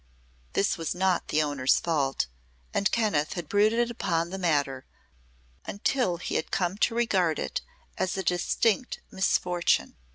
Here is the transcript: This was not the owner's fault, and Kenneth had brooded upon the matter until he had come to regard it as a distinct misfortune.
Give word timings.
This 0.53 0.79
was 0.79 0.95
not 0.95 1.27
the 1.27 1.43
owner's 1.43 1.79
fault, 1.79 2.25
and 2.73 2.89
Kenneth 2.91 3.33
had 3.33 3.47
brooded 3.47 3.91
upon 3.91 4.31
the 4.31 4.39
matter 4.39 4.87
until 5.67 6.17
he 6.17 6.33
had 6.33 6.49
come 6.49 6.75
to 6.79 6.95
regard 6.95 7.37
it 7.37 7.61
as 7.99 8.17
a 8.17 8.23
distinct 8.23 8.99
misfortune. 9.11 9.95